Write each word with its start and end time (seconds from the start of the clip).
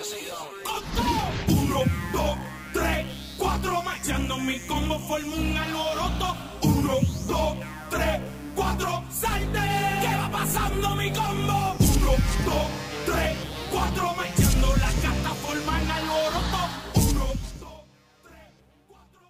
Uno, 0.00 1.80
dos, 2.10 2.38
tres, 2.72 3.06
cuatro, 3.36 3.82
marchando 3.82 4.38
mi 4.38 4.58
combo 4.60 4.98
forma 4.98 5.36
un 5.36 5.54
alboroto. 5.58 6.36
Uno, 6.62 6.94
dos, 7.28 7.56
tres, 7.90 8.20
cuatro, 8.56 9.04
salte. 9.10 9.58
¿Qué 10.00 10.16
va 10.16 10.30
pasando 10.32 10.96
mi 10.96 11.12
combo? 11.12 11.76
Uno, 11.78 12.12
dos, 12.46 12.66
tres, 13.04 13.36
cuatro, 13.70 14.14
marchando 14.16 14.68
las 14.78 14.94
cartas 14.94 15.36
forman 15.36 15.90
alboroto. 15.90 16.60
Uno, 16.94 17.26
dos, 17.60 17.82
tres, 18.22 18.48
cuatro. 18.88 19.20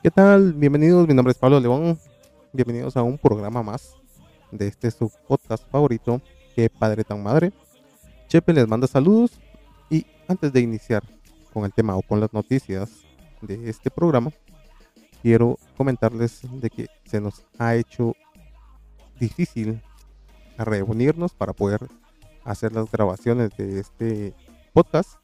¿Qué? 0.00 0.02
¿Qué 0.04 0.10
tal? 0.10 0.54
Bienvenidos, 0.54 1.06
mi 1.06 1.12
nombre 1.12 1.32
es 1.32 1.38
Pablo 1.38 1.60
León. 1.60 1.98
Bienvenidos 2.54 2.96
a 2.96 3.02
un 3.02 3.18
programa 3.18 3.62
más 3.62 3.94
de 4.50 4.68
este 4.68 4.90
su 4.90 5.12
podcast 5.28 5.70
favorito, 5.70 6.22
que 6.54 6.70
Padre 6.70 7.04
tan 7.04 7.22
Madre. 7.22 7.52
Chepe 8.28 8.52
les 8.52 8.66
manda 8.66 8.88
saludos 8.88 9.38
y 9.88 10.04
antes 10.26 10.52
de 10.52 10.60
iniciar 10.60 11.04
con 11.52 11.64
el 11.64 11.72
tema 11.72 11.96
o 11.96 12.02
con 12.02 12.18
las 12.18 12.32
noticias 12.32 12.90
de 13.40 13.70
este 13.70 13.88
programa, 13.88 14.32
quiero 15.22 15.58
comentarles 15.76 16.40
de 16.60 16.68
que 16.68 16.88
se 17.04 17.20
nos 17.20 17.44
ha 17.58 17.76
hecho 17.76 18.14
difícil 19.20 19.80
reunirnos 20.58 21.34
para 21.34 21.52
poder 21.52 21.86
hacer 22.44 22.72
las 22.72 22.90
grabaciones 22.90 23.56
de 23.56 23.78
este 23.78 24.34
podcast, 24.72 25.20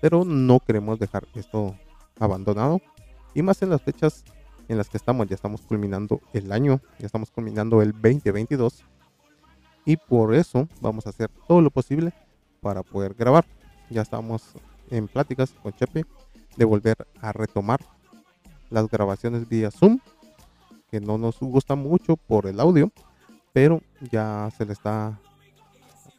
pero 0.00 0.24
no 0.24 0.58
queremos 0.60 0.98
dejar 0.98 1.26
esto 1.34 1.76
abandonado. 2.18 2.80
Y 3.34 3.42
más 3.42 3.60
en 3.60 3.68
las 3.68 3.82
fechas 3.82 4.24
en 4.68 4.78
las 4.78 4.88
que 4.88 4.96
estamos, 4.96 5.28
ya 5.28 5.34
estamos 5.34 5.60
culminando 5.60 6.22
el 6.32 6.50
año, 6.52 6.80
ya 6.98 7.06
estamos 7.06 7.30
culminando 7.30 7.82
el 7.82 7.92
2022 7.92 8.82
y 9.84 9.98
por 9.98 10.34
eso 10.34 10.68
vamos 10.80 11.06
a 11.06 11.10
hacer 11.10 11.30
todo 11.46 11.60
lo 11.60 11.70
posible 11.70 12.12
para 12.60 12.82
poder 12.82 13.14
grabar. 13.14 13.44
Ya 13.90 14.02
estamos 14.02 14.42
en 14.90 15.08
pláticas 15.08 15.50
con 15.62 15.72
Chepe 15.72 16.04
de 16.56 16.64
volver 16.64 17.06
a 17.20 17.32
retomar 17.32 17.80
las 18.70 18.88
grabaciones 18.88 19.48
vía 19.48 19.70
Zoom, 19.70 19.98
que 20.90 21.00
no 21.00 21.18
nos 21.18 21.38
gusta 21.40 21.74
mucho 21.74 22.16
por 22.16 22.46
el 22.46 22.60
audio, 22.60 22.90
pero 23.52 23.80
ya 24.10 24.50
se 24.56 24.64
le 24.64 24.72
está 24.72 25.18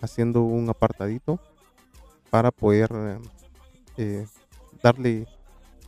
haciendo 0.01 0.43
un 0.43 0.69
apartadito 0.69 1.39
para 2.29 2.51
poder 2.51 2.89
eh, 3.97 4.25
darle, 4.81 5.27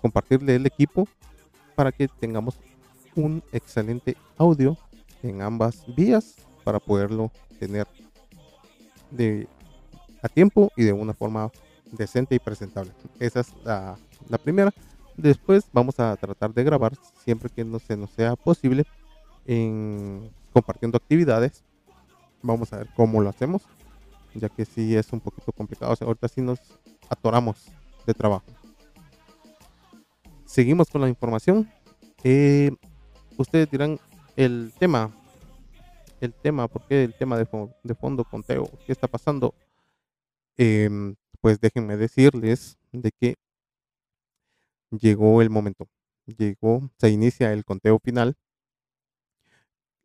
compartirle 0.01 0.55
el 0.55 0.65
equipo 0.65 1.07
para 1.75 1.91
que 1.91 2.07
tengamos 2.07 2.59
un 3.15 3.43
excelente 3.51 4.17
audio 4.37 4.77
en 5.23 5.41
ambas 5.41 5.83
vías 5.95 6.35
para 6.63 6.79
poderlo 6.79 7.31
tener 7.59 7.87
de 9.11 9.47
a 10.21 10.29
tiempo 10.29 10.71
y 10.75 10.83
de 10.83 10.93
una 10.93 11.13
forma 11.13 11.51
decente 11.91 12.35
y 12.35 12.39
presentable. 12.39 12.91
Esa 13.19 13.41
es 13.41 13.53
la, 13.63 13.97
la 14.27 14.37
primera. 14.37 14.71
Después 15.17 15.65
vamos 15.73 15.99
a 15.99 16.15
tratar 16.15 16.53
de 16.53 16.63
grabar 16.63 16.93
siempre 17.23 17.49
que 17.49 17.65
no 17.65 17.79
se 17.79 17.97
nos 17.97 18.09
sea 18.11 18.35
posible 18.35 18.85
en 19.45 20.29
compartiendo 20.53 20.97
actividades. 20.97 21.63
Vamos 22.41 22.71
a 22.71 22.77
ver 22.77 22.89
cómo 22.95 23.21
lo 23.21 23.29
hacemos, 23.29 23.63
ya 24.33 24.47
que 24.49 24.65
sí 24.65 24.95
es 24.95 25.11
un 25.11 25.19
poquito 25.19 25.51
complicado. 25.51 25.91
O 25.91 25.95
sea, 25.95 26.07
ahorita 26.07 26.27
sí 26.27 26.41
nos 26.41 26.59
atoramos 27.09 27.67
de 28.05 28.13
trabajo. 28.13 28.45
Seguimos 30.45 30.89
con 30.89 31.01
la 31.01 31.09
información. 31.09 31.69
Eh, 32.23 32.71
ustedes 33.37 33.69
dirán 33.69 33.99
el 34.35 34.73
tema, 34.79 35.11
el 36.21 36.33
tema, 36.33 36.67
¿por 36.67 36.83
qué 36.83 37.03
el 37.03 37.13
tema 37.13 37.37
de, 37.37 37.45
fo- 37.45 37.73
de 37.83 37.93
fondo 37.95 38.23
conteo? 38.23 38.69
¿Qué 38.85 38.91
está 38.91 39.07
pasando? 39.07 39.53
Em, 40.59 41.15
pues 41.41 41.59
déjenme 41.61 41.95
decirles 41.97 42.77
de 42.91 43.11
que 43.11 43.35
llegó 44.91 45.41
el 45.41 45.49
momento. 45.49 45.87
Llegó, 46.27 46.91
se 46.99 47.09
inicia 47.09 47.53
el 47.53 47.65
conteo 47.65 47.97
final. 47.99 48.35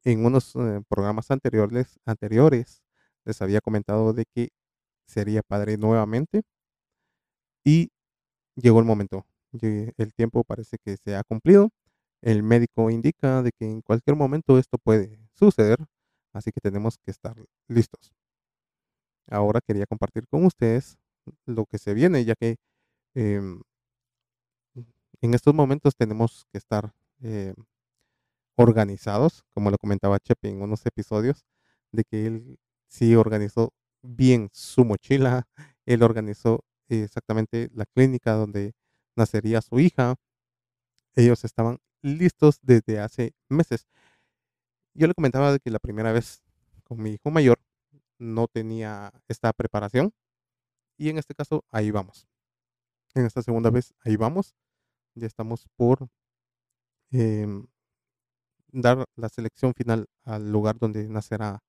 En 0.05 0.25
unos 0.25 0.55
eh, 0.57 0.81
programas 0.89 1.31
anteriores, 1.31 1.99
anteriores 2.07 2.83
les 3.25 3.43
había 3.43 3.61
comentado 3.61 4.13
de 4.13 4.25
que 4.35 4.51
sería 5.07 5.43
padre 5.43 5.79
nuevamente 5.79 6.43
y 7.65 7.91
llegó 8.57 8.81
el 8.81 8.87
momento. 8.87 9.27
El 9.63 10.15
tiempo 10.15 10.45
parece 10.45 10.79
que 10.85 10.97
se 10.99 11.17
ha 11.17 11.25
cumplido. 11.25 11.71
El 12.23 12.43
médico 12.45 12.91
indica 12.91 13.43
de 13.43 13.53
que 13.53 13.67
en 13.67 13.83
cualquier 13.83 14.17
momento 14.17 14.59
esto 14.59 14.79
puede 14.79 15.19
suceder, 15.35 15.79
así 16.33 16.53
que 16.53 16.61
tenemos 16.61 16.99
que 16.99 17.11
estar 17.13 17.37
listos. 17.69 18.13
Ahora 19.31 19.61
quería 19.61 19.87
compartir 19.87 20.27
con 20.29 20.45
ustedes 20.45 20.99
lo 21.47 21.67
que 21.67 21.79
se 21.79 21.95
viene, 21.95 22.25
ya 22.25 22.35
que 22.35 22.57
em, 23.15 23.61
en 25.23 25.35
estos 25.35 25.55
momentos 25.55 25.97
tenemos 25.97 26.47
que 26.53 26.59
estar 26.59 26.93
eh, 27.23 27.55
organizados, 28.57 29.45
como 29.55 29.71
lo 29.71 29.79
comentaba 29.79 30.19
Chepe 30.21 30.49
en 30.49 30.63
unos 30.63 30.85
episodios, 30.87 31.45
de 31.93 32.05
que 32.05 32.27
él 32.27 32.59
sí 32.89 33.15
organizó 33.17 33.73
bien 34.03 34.51
su 34.53 34.85
mochila, 34.85 35.47
él 35.87 36.03
organizó 36.03 36.65
exactamente 36.89 37.71
la 37.75 37.87
clínica 37.87 38.33
donde 38.33 38.75
nacería 39.17 39.61
su 39.63 39.81
hija, 39.81 40.17
ellos 41.17 41.45
estaban 41.45 41.79
listos 42.03 42.59
desde 42.63 43.01
hace 43.01 43.33
meses. 43.49 43.87
Yo 44.95 45.07
le 45.07 45.15
comentaba 45.15 45.59
que 45.59 45.71
la 45.71 45.79
primera 45.79 46.13
vez 46.13 46.43
con 46.85 47.03
mi 47.03 47.11
hijo 47.11 47.31
mayor 47.31 47.59
no 48.19 48.49
tenía 48.49 49.13
esta 49.29 49.53
preparación 49.53 50.13
y 50.97 51.09
en 51.11 51.19
este 51.19 51.35
caso 51.35 51.65
ahí 51.71 51.91
vamos. 51.91 52.29
En 53.15 53.27
esta 53.27 53.43
segunda 53.43 53.71
vez 53.71 53.95
ahí 54.05 54.17
vamos. 54.17 54.55
Ya 55.15 55.27
estamos 55.27 55.67
por 55.77 56.09
em, 57.11 57.67
dar 58.73 59.05
la 59.17 59.29
selección 59.29 59.75
final 59.75 60.07
al 60.25 60.51
lugar 60.51 60.79
donde 60.79 61.09
nacerá 61.09 61.63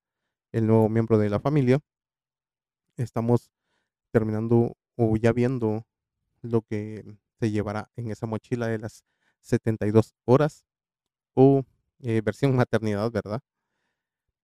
el 0.52 0.68
nuevo 0.68 0.90
miembro 0.90 1.18
de 1.18 1.30
la 1.30 1.40
familia. 1.40 1.80
Estamos 2.98 3.52
terminando 4.12 4.76
o 4.96 5.18
ya 5.18 5.34
viendo 5.34 5.86
lo 6.42 6.62
que 6.62 7.04
se 7.40 7.52
llevará 7.52 7.92
en 7.96 8.12
esa 8.12 8.26
mochila 8.26 8.68
de 8.68 8.80
las 8.80 9.04
72 9.42 10.16
horas 10.26 10.66
o 11.34 11.64
eh, 12.00 12.22
versión 12.22 12.56
maternidad, 12.56 13.12
¿verdad? 13.12 13.42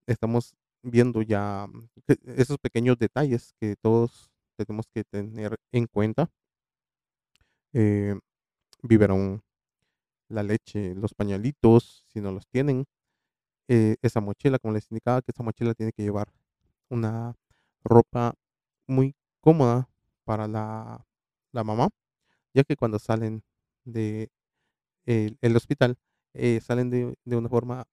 Estamos 0.06 0.54
viendo 0.82 1.22
ya 1.22 1.66
mm, 1.72 1.88
que- 2.06 2.18
esos 2.36 2.58
pequeños 2.58 2.98
detalles 2.98 3.54
que 3.60 3.76
todos 3.80 4.30
tenemos 4.56 4.86
que 4.94 5.04
tener 5.04 5.56
en 5.72 5.86
cuenta. 5.86 6.30
Eh, 7.72 8.14
la 10.28 10.42
leche, 10.42 10.94
los 10.94 11.14
pañalitos, 11.14 12.04
si 12.12 12.20
no 12.20 12.32
los 12.32 12.46
tienen. 12.48 12.86
eh, 13.68 13.96
esa 14.02 14.20
mochila, 14.20 14.58
como 14.58 14.74
les 14.74 14.90
indicaba, 14.90 15.22
que 15.22 15.32
esa 15.32 15.42
mochila 15.44 15.74
tiene 15.74 15.92
que 15.92 16.02
llevar 16.02 16.32
una 16.90 17.34
ropa 17.84 18.34
muy 18.88 19.14
cómoda 19.40 19.88
para 20.24 20.48
la, 20.48 21.06
la 21.52 21.64
mamá, 21.64 21.88
ya 22.54 22.64
que 22.64 22.76
cuando 22.76 22.98
salen 23.00 23.44
de 23.84 24.30
el, 25.06 25.38
hospital 25.56 25.96
eh, 26.34 26.60
salen 26.60 26.90
de, 26.90 27.14
de 27.24 27.36
una 27.36 27.48
forma 27.48 27.84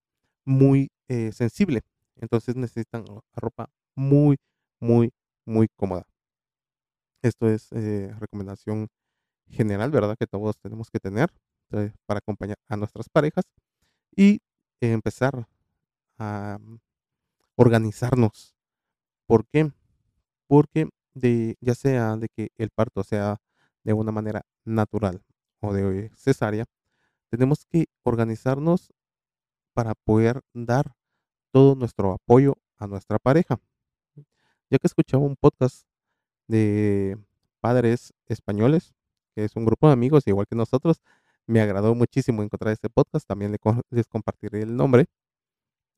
muy 0.45 0.91
eh, 1.09 1.31
sensible, 1.33 1.81
entonces 2.19 2.55
necesitan 2.55 3.05
ro- 3.07 3.23
ropa 3.35 3.69
muy, 3.95 4.37
muy, 4.81 5.11
muy 5.45 5.67
cómoda. 5.77 6.05
Esto 7.21 7.49
es 7.49 7.71
eh, 7.73 8.13
recomendación 8.19 8.87
general, 9.49 9.91
¿verdad? 9.91 10.17
Que 10.19 10.27
todos 10.27 10.57
tenemos 10.59 10.89
que 10.91 10.99
tener 10.99 11.29
eh, 11.71 11.93
para 12.05 12.19
acompañar 12.19 12.57
a 12.69 12.77
nuestras 12.77 13.09
parejas 13.09 13.45
y 14.15 14.39
empezar 14.81 15.47
a 16.19 16.59
mm, 16.61 16.77
organizarnos. 17.57 18.55
¿Por 19.27 19.47
qué? 19.47 19.71
Porque 20.47 20.89
de, 21.13 21.57
ya 21.61 21.75
sea 21.75 22.17
de 22.17 22.29
que 22.29 22.49
el 22.57 22.69
parto 22.71 23.03
sea 23.03 23.37
de 23.83 23.93
una 23.93 24.11
manera 24.11 24.43
natural 24.65 25.23
o 25.61 25.73
de 25.73 26.11
cesárea, 26.15 26.65
tenemos 27.31 27.65
que 27.65 27.87
organizarnos 28.03 28.93
para 29.73 29.95
poder 29.95 30.41
dar 30.53 30.93
todo 31.51 31.75
nuestro 31.75 32.13
apoyo 32.13 32.57
a 32.77 32.87
nuestra 32.87 33.19
pareja. 33.19 33.59
Ya 34.69 34.77
que 34.77 34.87
escuchaba 34.87 35.23
un 35.23 35.35
podcast 35.35 35.85
de 36.47 37.17
padres 37.59 38.13
españoles, 38.27 38.93
que 39.35 39.45
es 39.45 39.55
un 39.55 39.65
grupo 39.65 39.87
de 39.87 39.93
amigos 39.93 40.27
igual 40.27 40.47
que 40.47 40.55
nosotros, 40.55 41.01
me 41.47 41.61
agradó 41.61 41.95
muchísimo 41.95 42.43
encontrar 42.43 42.73
este 42.73 42.89
podcast, 42.89 43.27
también 43.27 43.55
les 43.89 44.07
compartiré 44.07 44.61
el 44.61 44.75
nombre, 44.75 45.07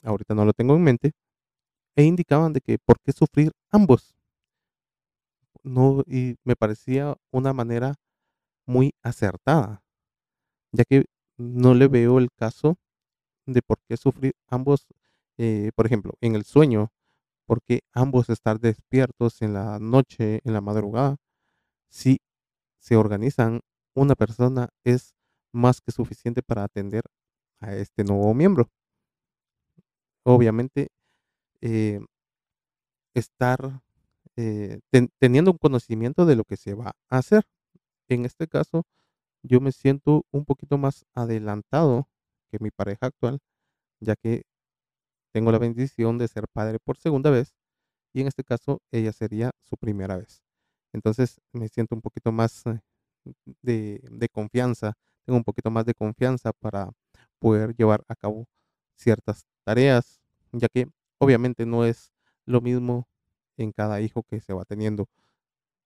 ahorita 0.03 0.33
no 0.33 0.45
lo 0.45 0.53
tengo 0.53 0.75
en 0.75 0.83
mente, 0.83 1.11
e 1.95 2.03
indicaban 2.03 2.53
de 2.53 2.61
que 2.61 2.79
por 2.79 2.99
qué 3.01 3.11
sufrir 3.11 3.51
ambos. 3.69 4.15
No, 5.63 6.03
y 6.07 6.37
me 6.43 6.55
parecía 6.55 7.15
una 7.31 7.53
manera 7.53 7.95
muy 8.65 8.93
acertada, 9.03 9.83
ya 10.71 10.85
que 10.85 11.05
no 11.37 11.73
le 11.73 11.87
veo 11.87 12.19
el 12.19 12.29
caso 12.31 12.77
de 13.45 13.61
por 13.61 13.79
qué 13.87 13.97
sufrir 13.97 14.33
ambos, 14.47 14.87
eh, 15.41 15.71
por 15.75 15.87
ejemplo, 15.87 16.13
en 16.21 16.35
el 16.35 16.43
sueño, 16.45 16.91
porque 17.47 17.81
ambos 17.93 18.29
estar 18.29 18.59
despiertos 18.59 19.41
en 19.41 19.53
la 19.53 19.79
noche, 19.79 20.41
en 20.45 20.53
la 20.53 20.61
madrugada, 20.61 21.17
si 21.89 22.19
se 22.79 22.95
organizan, 22.97 23.61
una 23.95 24.15
persona 24.15 24.69
es 24.85 25.15
más 25.53 25.81
que 25.81 25.91
suficiente 25.91 26.43
para 26.43 26.63
atender 26.65 27.03
a 27.61 27.75
este 27.75 28.03
nuevo 28.05 28.33
miembro. 28.35 28.69
Obviamente, 30.25 30.89
eh, 31.61 31.99
estar 33.13 33.81
eh, 34.35 34.79
teniendo 35.19 35.51
un 35.51 35.57
conocimiento 35.57 36.25
de 36.25 36.35
lo 36.35 36.43
que 36.45 36.57
se 36.57 36.73
va 36.73 36.93
a 37.09 37.17
hacer. 37.17 37.43
En 38.09 38.25
este 38.25 38.47
caso, 38.47 38.83
yo 39.43 39.61
me 39.61 39.71
siento 39.71 40.25
un 40.31 40.45
poquito 40.45 40.77
más 40.77 41.05
adelantado 41.15 42.09
que 42.51 42.59
mi 42.59 42.71
pareja 42.71 43.07
actual, 43.07 43.39
ya 44.01 44.15
que 44.15 44.43
tengo 45.31 45.51
la 45.51 45.59
bendición 45.59 46.17
de 46.17 46.27
ser 46.27 46.47
padre 46.47 46.79
por 46.79 46.97
segunda 46.97 47.29
vez 47.29 47.55
y 48.13 48.21
en 48.21 48.27
este 48.27 48.43
caso 48.43 48.81
ella 48.91 49.13
sería 49.13 49.51
su 49.63 49.77
primera 49.77 50.17
vez. 50.17 50.43
Entonces 50.93 51.41
me 51.53 51.69
siento 51.69 51.95
un 51.95 52.01
poquito 52.01 52.31
más 52.31 52.65
eh, 52.67 52.79
de, 53.61 54.01
de 54.11 54.29
confianza, 54.29 54.93
tengo 55.25 55.37
un 55.37 55.43
poquito 55.43 55.71
más 55.71 55.85
de 55.85 55.93
confianza 55.93 56.51
para 56.53 56.91
poder 57.39 57.75
llevar 57.75 58.03
a 58.07 58.15
cabo 58.15 58.47
ciertas 58.95 59.45
tareas, 59.63 60.21
ya 60.51 60.67
que 60.67 60.87
obviamente 61.17 61.65
no 61.65 61.85
es 61.85 62.11
lo 62.45 62.61
mismo 62.61 63.07
en 63.57 63.71
cada 63.71 64.01
hijo 64.01 64.23
que 64.23 64.41
se 64.41 64.53
va 64.53 64.65
teniendo. 64.65 65.07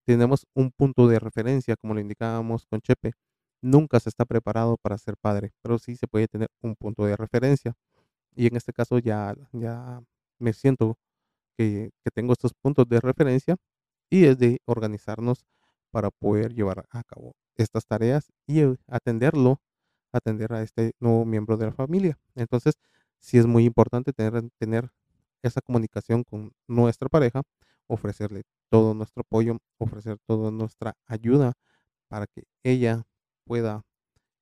Tenemos 0.06 0.46
un 0.54 0.72
punto 0.72 1.08
de 1.08 1.20
referencia, 1.20 1.76
como 1.76 1.94
lo 1.94 2.00
indicábamos 2.00 2.66
con 2.68 2.82
Chepe. 2.82 3.14
Nunca 3.62 4.00
se 4.00 4.10
está 4.10 4.26
preparado 4.26 4.78
para 4.78 4.98
ser 4.98 5.18
padre, 5.18 5.52
pero 5.62 5.80
sí 5.80 5.96
se 5.96 6.08
puede 6.08 6.28
tener 6.28 6.50
un 6.62 6.76
punto 6.76 7.06
de 7.06 7.16
referencia. 7.18 7.76
Y 8.36 8.48
en 8.48 8.56
este 8.58 8.74
caso 8.74 9.00
ya, 9.00 9.36
ya 9.54 10.02
me 10.40 10.54
siento 10.54 10.98
que, 11.58 11.92
que 12.04 12.12
tengo 12.12 12.34
estos 12.34 12.54
puntos 12.54 12.88
de 12.90 13.00
referencia 13.02 13.58
y 14.10 14.26
es 14.26 14.38
de 14.40 14.60
organizarnos 14.66 15.46
para 15.92 16.12
poder 16.12 16.54
llevar 16.54 16.86
a 16.92 17.04
cabo 17.04 17.34
estas 17.58 17.86
tareas 17.86 18.32
y 18.48 18.62
eh, 18.62 18.76
atenderlo, 18.88 19.62
atender 20.12 20.54
a 20.54 20.62
este 20.62 20.94
nuevo 21.00 21.26
miembro 21.26 21.58
de 21.58 21.68
la 21.68 21.74
familia. 21.74 22.18
Entonces, 22.36 22.76
sí 23.20 23.38
es 23.38 23.46
muy 23.46 23.66
importante 23.66 24.14
tener, 24.14 24.50
tener 24.60 24.92
esa 25.42 25.62
comunicación 25.62 26.24
con 26.24 26.52
nuestra 26.68 27.10
pareja, 27.10 27.44
ofrecerle 27.88 28.44
todo 28.70 28.94
nuestro 28.94 29.22
apoyo, 29.22 29.58
ofrecer 29.78 30.18
toda 30.26 30.52
nuestra 30.52 30.96
ayuda 31.08 31.54
para 32.08 32.28
que 32.28 32.44
ella 32.64 33.04
pueda 33.46 33.84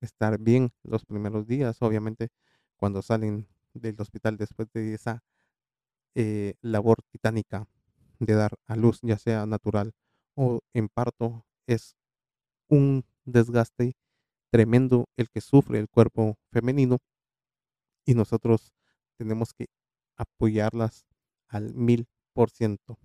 estar 0.02 0.40
bien 0.40 0.72
los 0.84 1.06
primeros 1.06 1.48
días. 1.48 1.82
Obviamente, 1.82 2.30
cuando 2.78 3.02
salen 3.02 3.48
del 3.74 3.96
hospital 4.00 4.38
después 4.38 4.72
de 4.74 4.94
esa 4.94 5.24
eh, 6.16 6.56
labor 6.62 7.02
titánica 7.12 7.68
de 8.20 8.34
dar 8.34 8.54
a 8.68 8.76
luz, 8.76 9.00
ya 9.02 9.18
sea 9.18 9.46
natural 9.46 9.94
o 10.36 10.62
en 10.74 10.90
parto, 10.90 11.46
es 11.68 11.96
un 12.70 13.06
desgaste 13.26 13.96
tremendo 14.50 15.06
el 15.18 15.30
que 15.30 15.42
sufre 15.42 15.80
el 15.80 15.90
cuerpo 15.90 16.38
femenino 16.52 17.00
y 18.06 18.14
nosotros 18.14 18.74
tenemos 19.18 19.54
que 19.54 19.68
apoyarlas 20.16 21.06
al 21.48 21.74
mil 21.74 22.08
por 22.34 22.50
ciento. 22.50 22.98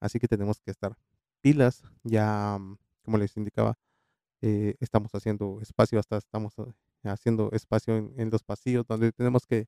Así 0.00 0.18
que 0.18 0.28
tenemos 0.28 0.60
que 0.60 0.70
estar 0.70 0.96
pilas, 1.40 1.82
ya 2.02 2.58
como 3.02 3.18
les 3.18 3.36
indicaba, 3.36 3.78
eh, 4.40 4.74
estamos 4.80 5.14
haciendo 5.14 5.60
espacio, 5.60 5.98
hasta 5.98 6.18
estamos 6.18 6.58
eh, 6.58 6.72
haciendo 7.04 7.50
espacio 7.52 7.96
en, 7.96 8.30
los 8.30 8.42
pasillos 8.42 8.86
donde 8.86 9.12
tenemos 9.12 9.46
que, 9.46 9.66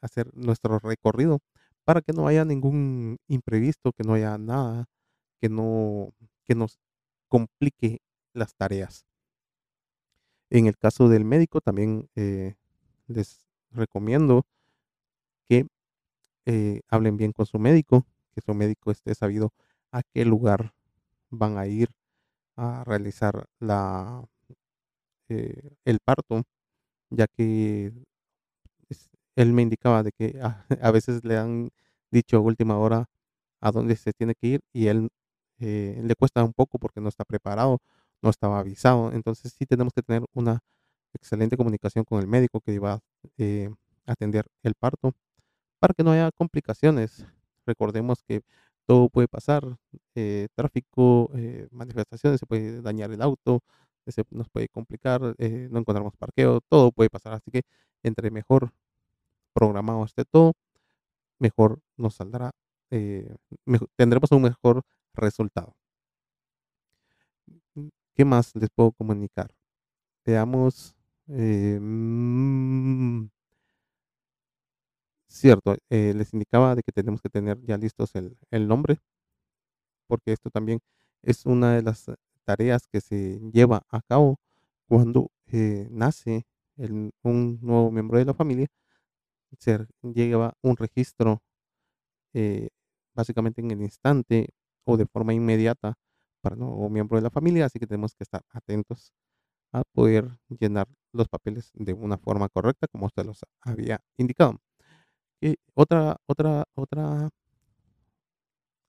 hacer 0.00 0.30
nuestro 0.34 0.78
recorrido 0.78 1.40
para 1.84 2.00
que 2.00 2.12
no 2.12 2.28
haya 2.28 2.44
ningún 2.44 3.18
imprevisto, 3.26 3.90
que 3.92 4.04
no 4.04 4.14
haya 4.14 4.38
nada 4.38 4.86
que 5.40 5.48
no 5.48 6.12
que 6.44 6.54
nos 6.54 6.78
complique 7.28 8.00
las 8.32 8.54
tareas. 8.54 9.04
En 10.50 10.66
el 10.66 10.76
caso 10.78 11.08
del 11.08 11.24
médico 11.24 11.60
también 11.60 12.08
eh, 12.14 12.54
les 13.06 13.46
recomiendo 13.70 14.46
que 15.48 15.66
eh, 16.46 16.80
hablen 16.88 17.16
bien 17.16 17.32
con 17.32 17.46
su 17.46 17.58
médico, 17.58 18.06
que 18.34 18.40
su 18.40 18.54
médico 18.54 18.90
esté 18.90 19.14
sabido 19.14 19.52
a 19.92 20.02
qué 20.02 20.24
lugar 20.24 20.74
van 21.30 21.58
a 21.58 21.66
ir 21.66 21.90
a 22.56 22.84
realizar 22.84 23.46
la, 23.60 24.24
eh, 25.28 25.70
el 25.84 25.98
parto, 26.00 26.44
ya 27.10 27.26
que 27.28 27.92
él 29.36 29.52
me 29.52 29.62
indicaba 29.62 30.02
de 30.02 30.12
que 30.12 30.40
a, 30.82 30.90
veces 30.90 31.24
le 31.24 31.36
han 31.38 31.70
dicho 32.10 32.36
a 32.38 32.40
última 32.40 32.78
hora 32.78 33.06
a 33.60 33.70
dónde 33.72 33.96
se 33.96 34.12
tiene 34.12 34.34
que 34.34 34.46
ir 34.48 34.60
y 34.72 34.88
él 34.88 35.10
eh, 35.60 36.00
le 36.04 36.14
cuesta 36.16 36.44
un 36.44 36.52
poco 36.52 36.78
porque 36.78 37.00
no 37.00 37.08
está 37.08 37.24
preparado, 37.24 37.78
no 38.22 38.30
estaba 38.30 38.58
avisado. 38.60 39.12
Entonces 39.12 39.52
sí 39.52 39.66
tenemos 39.66 39.92
que 39.94 40.02
tener 40.02 40.24
una 40.34 40.60
excelente 41.14 41.56
comunicación 41.56 42.04
con 42.04 42.20
el 42.20 42.26
médico 42.28 42.60
que 42.60 42.78
va 42.78 42.94
a 42.94 43.00
atender 44.06 44.46
el 44.62 44.74
parto 44.74 45.12
para 45.80 45.94
que 45.94 46.02
no 46.04 46.12
haya 46.12 46.30
complicaciones. 46.32 47.24
Recordemos 47.66 48.22
que 48.22 48.42
todo 48.86 49.08
puede 49.10 49.28
pasar, 49.28 49.76
eh, 50.14 50.48
tráfico, 50.54 51.30
eh, 51.34 51.68
manifestaciones, 51.70 52.40
se 52.40 52.46
puede 52.46 52.80
dañar 52.82 53.10
el 53.12 53.22
auto, 53.22 53.60
se 54.12 54.24
nos 54.30 54.48
puede 54.50 54.68
complicar, 54.68 55.34
eh, 55.38 55.68
no 55.70 55.78
encontramos 55.80 56.16
parqueo, 56.16 56.60
todo 56.68 56.92
puede 56.92 57.10
pasar. 57.10 57.34
Así 57.34 57.50
que 57.50 57.62
entre 58.02 58.30
mejor 58.30 58.72
programado 59.54 60.04
esté 60.04 60.24
todo, 60.24 60.52
mejor 61.40 61.80
nos 61.96 62.16
saldrá, 62.16 62.52
tendremos 63.96 64.30
un 64.32 64.42
mejor 64.42 64.82
resultado. 65.14 65.74
¿Qué 68.14 68.24
más 68.24 68.54
les 68.56 68.70
puedo 68.70 68.92
comunicar? 68.92 69.54
Veamos. 70.26 70.96
Mm, 71.26 73.26
Cierto, 75.26 75.74
eh, 75.90 76.12
les 76.14 76.32
indicaba 76.34 76.74
de 76.74 76.82
que 76.82 76.92
tenemos 76.92 77.20
que 77.22 77.28
tener 77.30 77.58
ya 77.62 77.76
listos 77.78 78.14
el, 78.14 78.36
el 78.50 78.66
nombre, 78.68 78.98
porque 80.06 80.32
esto 80.32 80.50
también 80.50 80.80
es 81.22 81.46
una 81.46 81.74
de 81.74 81.82
las 81.82 82.06
tareas 82.48 82.86
que 82.86 83.02
se 83.02 83.38
lleva 83.52 83.82
a 83.90 84.00
cabo 84.00 84.40
cuando 84.88 85.30
eh, 85.48 85.86
nace 85.90 86.46
un 87.22 87.58
nuevo 87.60 87.90
miembro 87.90 88.16
de 88.18 88.24
la 88.24 88.32
familia. 88.32 88.68
Se 89.58 89.86
lleva 90.02 90.54
un 90.62 90.76
registro 90.78 91.42
eh, 92.32 92.70
básicamente 93.14 93.60
en 93.60 93.70
el 93.70 93.82
instante 93.82 94.48
o 94.84 94.96
de 94.96 95.04
forma 95.04 95.34
inmediata 95.34 95.98
para 96.40 96.54
el 96.54 96.60
nuevo 96.60 96.88
miembro 96.88 97.18
de 97.18 97.22
la 97.22 97.30
familia, 97.30 97.66
así 97.66 97.78
que 97.78 97.86
tenemos 97.86 98.14
que 98.14 98.24
estar 98.24 98.42
atentos 98.50 99.12
a 99.72 99.82
poder 99.92 100.24
llenar 100.48 100.86
los 101.12 101.28
papeles 101.28 101.70
de 101.74 101.92
una 101.92 102.16
forma 102.16 102.48
correcta, 102.48 102.86
como 102.88 103.06
usted 103.06 103.26
los 103.26 103.40
había 103.60 104.00
indicado. 104.16 104.58
Otra, 105.74 106.16
otra, 106.26 106.64
otra 106.74 107.28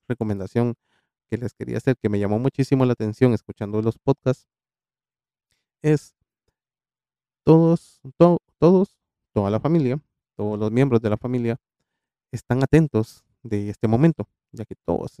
recomendación 0.08 0.74
que 1.30 1.38
les 1.38 1.54
quería 1.54 1.78
hacer, 1.78 1.96
que 1.96 2.08
me 2.08 2.18
llamó 2.18 2.38
muchísimo 2.38 2.84
la 2.84 2.92
atención 2.94 3.32
escuchando 3.32 3.80
los 3.80 3.98
podcasts, 3.98 4.46
es 5.82 6.14
todos, 7.44 8.00
todos, 8.58 8.98
toda 9.32 9.50
la 9.50 9.60
familia, 9.60 10.00
todos 10.36 10.58
los 10.58 10.70
miembros 10.70 11.00
de 11.00 11.10
la 11.10 11.16
familia 11.16 11.56
están 12.32 12.62
atentos 12.62 13.24
de 13.42 13.70
este 13.70 13.88
momento, 13.88 14.28
ya 14.52 14.64
que 14.64 14.74
todos 14.84 15.16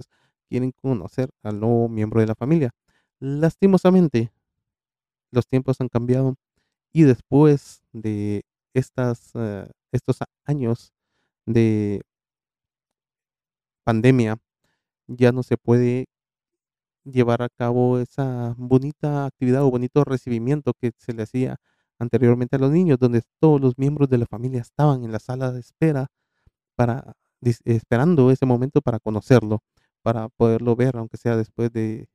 quieren 0.48 0.72
conocer 0.72 1.30
al 1.42 1.60
nuevo 1.60 1.88
miembro 1.88 2.20
de 2.20 2.26
la 2.26 2.34
familia. 2.34 2.70
Lastimosamente, 3.20 4.32
los 5.30 5.46
tiempos 5.46 5.80
han 5.80 5.88
cambiado 5.88 6.36
y 6.92 7.04
después 7.04 7.82
de 7.92 8.44
estas, 8.74 9.30
eh, 9.34 9.70
estos 9.92 10.18
años 10.44 10.92
de 11.46 12.02
pandemia, 13.84 14.38
ya 15.10 15.32
no 15.32 15.42
se 15.42 15.56
puede 15.56 16.06
llevar 17.04 17.42
a 17.42 17.48
cabo 17.48 17.98
esa 17.98 18.54
bonita 18.58 19.26
actividad 19.26 19.62
o 19.64 19.70
bonito 19.70 20.04
recibimiento 20.04 20.72
que 20.74 20.92
se 20.98 21.12
le 21.12 21.22
hacía 21.22 21.56
anteriormente 21.98 22.56
a 22.56 22.58
los 22.58 22.70
niños, 22.70 22.98
donde 22.98 23.22
todos 23.40 23.60
los 23.60 23.78
miembros 23.78 24.08
de 24.08 24.18
la 24.18 24.26
familia 24.26 24.60
estaban 24.60 25.04
en 25.04 25.12
la 25.12 25.18
sala 25.18 25.52
de 25.52 25.60
espera 25.60 26.08
para 26.76 27.14
esperando 27.64 28.30
ese 28.30 28.46
momento 28.46 28.82
para 28.82 29.00
conocerlo, 29.00 29.62
para 30.02 30.28
poderlo 30.28 30.76
ver, 30.76 30.96
aunque 30.96 31.16
sea 31.16 31.36
después 31.36 31.72
de, 31.72 32.08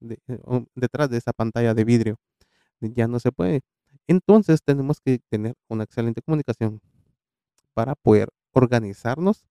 de 0.00 0.20
detrás 0.74 1.10
de 1.10 1.18
esa 1.18 1.32
pantalla 1.32 1.74
de 1.74 1.84
vidrio. 1.84 2.16
Ya 2.80 3.08
no 3.08 3.20
se 3.20 3.32
puede. 3.32 3.62
Entonces 4.08 4.62
tenemos 4.64 5.00
que 5.00 5.20
tener 5.30 5.54
una 5.68 5.84
excelente 5.84 6.22
comunicación 6.22 6.80
para 7.74 7.94
poder 7.94 8.28
organizarnos 8.52 9.44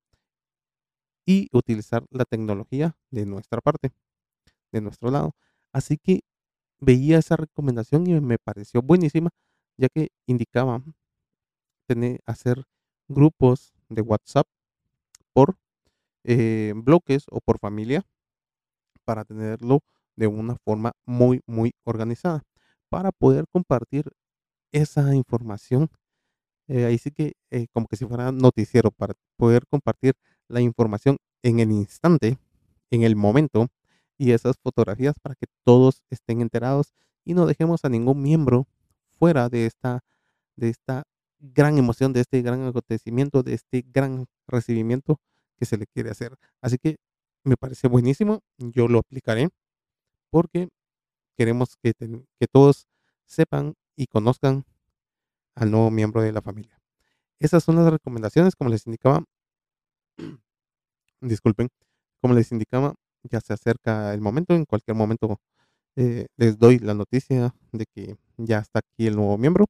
y 1.25 1.49
utilizar 1.53 2.05
la 2.11 2.25
tecnología 2.25 2.97
de 3.11 3.25
nuestra 3.25 3.61
parte, 3.61 3.91
de 4.71 4.81
nuestro 4.81 5.11
lado. 5.11 5.35
Así 5.73 5.97
que 5.97 6.21
veía 6.79 7.19
esa 7.19 7.37
recomendación 7.37 8.07
y 8.07 8.19
me 8.21 8.39
pareció 8.39 8.81
buenísima, 8.83 9.31
ya 9.77 9.89
que 9.89 10.09
indicaba 10.27 10.83
tener, 11.87 12.19
hacer 12.25 12.63
grupos 13.07 13.73
de 13.89 14.01
WhatsApp 14.01 14.47
por 15.33 15.57
eh, 16.25 16.73
bloques 16.75 17.25
o 17.31 17.41
por 17.41 17.59
familia 17.59 18.05
para 19.05 19.23
tenerlo 19.23 19.81
de 20.15 20.27
una 20.27 20.55
forma 20.63 20.93
muy, 21.05 21.41
muy 21.45 21.73
organizada, 21.83 22.43
para 22.89 23.11
poder 23.11 23.45
compartir 23.51 24.11
esa 24.71 25.15
información. 25.15 25.89
Eh, 26.67 26.85
ahí 26.85 26.97
sí 26.97 27.11
que 27.11 27.33
eh, 27.51 27.67
como 27.73 27.87
que 27.87 27.95
si 27.95 28.05
fuera 28.05 28.31
noticiero, 28.31 28.91
para 28.91 29.13
poder 29.37 29.67
compartir 29.67 30.13
la 30.47 30.61
información 30.61 31.17
en 31.43 31.59
el 31.59 31.71
instante, 31.71 32.37
en 32.91 33.03
el 33.03 33.15
momento, 33.15 33.67
y 34.17 34.31
esas 34.31 34.57
fotografías 34.57 35.15
para 35.21 35.35
que 35.35 35.45
todos 35.63 36.01
estén 36.09 36.41
enterados 36.41 36.93
y 37.23 37.33
no 37.33 37.45
dejemos 37.45 37.83
a 37.83 37.89
ningún 37.89 38.21
miembro 38.21 38.67
fuera 39.19 39.49
de 39.49 39.65
esta, 39.65 40.03
de 40.55 40.69
esta 40.69 41.03
gran 41.39 41.77
emoción, 41.77 42.13
de 42.13 42.21
este 42.21 42.41
gran 42.41 42.63
acontecimiento, 42.63 43.43
de 43.43 43.53
este 43.53 43.85
gran 43.91 44.25
recibimiento 44.47 45.19
que 45.57 45.65
se 45.65 45.77
le 45.77 45.87
quiere 45.87 46.09
hacer. 46.11 46.35
Así 46.61 46.77
que 46.77 46.97
me 47.43 47.57
parece 47.57 47.87
buenísimo, 47.87 48.41
yo 48.57 48.87
lo 48.87 48.99
aplicaré 48.99 49.49
porque 50.29 50.69
queremos 51.37 51.75
que, 51.81 51.93
que 51.93 52.47
todos 52.47 52.87
sepan 53.25 53.75
y 53.95 54.07
conozcan 54.07 54.65
al 55.55 55.71
nuevo 55.71 55.91
miembro 55.91 56.21
de 56.21 56.31
la 56.31 56.41
familia. 56.41 56.79
Esas 57.39 57.63
son 57.63 57.75
las 57.75 57.89
recomendaciones, 57.89 58.55
como 58.55 58.69
les 58.69 58.85
indicaba. 58.85 59.23
Disculpen, 61.21 61.69
como 62.21 62.33
les 62.33 62.51
indicaba, 62.51 62.95
ya 63.23 63.41
se 63.41 63.53
acerca 63.53 64.13
el 64.13 64.21
momento, 64.21 64.53
en 64.53 64.65
cualquier 64.65 64.95
momento 64.95 65.39
eh, 65.95 66.27
les 66.37 66.57
doy 66.57 66.79
la 66.79 66.93
noticia 66.93 67.55
de 67.71 67.85
que 67.85 68.17
ya 68.37 68.59
está 68.59 68.79
aquí 68.79 69.07
el 69.07 69.15
nuevo 69.15 69.37
miembro, 69.37 69.65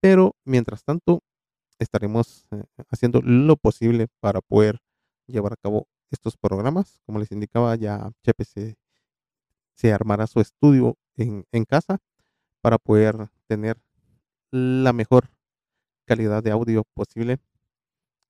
pero 0.00 0.34
mientras 0.44 0.84
tanto 0.84 1.22
estaremos 1.78 2.46
eh, 2.52 2.64
haciendo 2.90 3.20
lo 3.22 3.56
posible 3.56 4.08
para 4.20 4.40
poder 4.40 4.80
llevar 5.26 5.52
a 5.54 5.56
cabo 5.56 5.88
estos 6.10 6.36
programas. 6.36 7.00
Como 7.06 7.18
les 7.18 7.30
indicaba, 7.32 7.76
ya 7.76 8.10
Chepe 8.24 8.44
se, 8.44 9.92
armará 9.92 10.26
su 10.26 10.40
estudio 10.40 10.96
en, 11.16 11.44
en 11.52 11.64
casa 11.64 11.98
para 12.60 12.78
poder 12.78 13.28
tener 13.46 13.78
la 14.56 14.92
mejor 14.92 15.28
calidad 16.06 16.42
de 16.42 16.50
audio 16.50 16.84
posible 16.94 17.38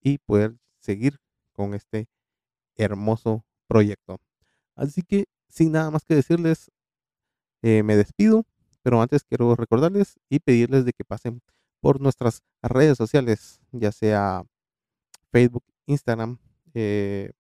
y 0.01 0.19
poder 0.19 0.57
seguir 0.81 1.19
con 1.53 1.75
este 1.75 2.09
hermoso 2.77 3.45
proyecto. 3.69 4.19
Así 4.75 5.03
que 5.03 5.27
sin 5.49 5.73
nada 5.73 5.91
más 5.91 6.05
que 6.05 6.15
decirles, 6.15 6.71
eh, 7.63 7.83
me 7.83 7.97
despido, 7.97 8.45
pero 8.83 9.01
antes 9.01 9.25
quiero 9.25 9.55
recordarles 9.57 10.19
y 10.29 10.41
pedirles 10.41 10.85
de 10.85 10.93
que 10.93 11.05
pasen 11.05 11.41
por 11.81 12.01
nuestras 12.01 12.43
redes 12.63 12.99
sociales, 12.99 13.61
ya 13.73 13.93
sea 13.93 14.45
Facebook, 15.33 15.65
Instagram, 15.87 16.39
eh, 16.75 17.31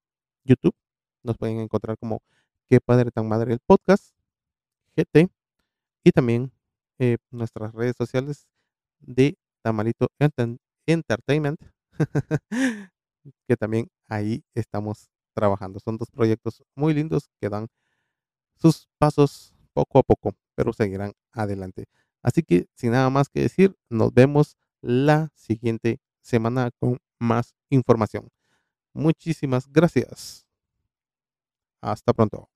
YouTube. 0.45 0.75
Nos 1.23 1.37
pueden 1.37 1.59
encontrar 1.59 1.99
como 1.99 2.23
Qué 2.69 2.81
Padre 2.81 3.11
Tan 3.11 3.28
Madre 3.28 3.52
el 3.52 3.61
Podcast, 3.61 4.14
GT, 4.97 5.28
y 6.05 6.12
también 6.12 6.52
eh, 6.99 7.19
nuestras 7.31 7.75
redes 7.75 7.97
sociales 7.97 8.49
de 9.07 9.37
Tamalito 9.63 10.09
Entertainment, 10.87 11.61
que 13.49 13.57
también 13.57 13.89
ahí 14.09 14.45
estamos 14.55 15.11
trabajando. 15.35 15.81
Son 15.81 15.97
dos 15.97 16.11
proyectos 16.11 16.63
muy 16.75 16.95
lindos 16.95 17.29
que 17.41 17.49
dan 17.49 17.69
sus 18.57 18.89
pasos 18.99 19.55
poco 19.73 19.99
a 19.99 20.03
poco, 20.03 20.33
pero 20.55 20.73
seguirán 20.73 21.13
adelante. 21.33 21.87
Así 22.23 22.43
que 22.43 22.67
sin 22.75 22.93
nada 22.93 23.11
más 23.11 23.29
que 23.29 23.41
decir, 23.43 23.77
nos 23.91 24.13
vemos 24.13 24.57
la 24.81 25.31
siguiente 25.35 26.01
semana 26.23 26.71
con 26.81 26.99
más 27.19 27.55
información. 27.71 28.29
Muchísimas 28.95 29.69
gracias. 29.71 30.47
Hasta 31.81 32.13
pronto. 32.13 32.49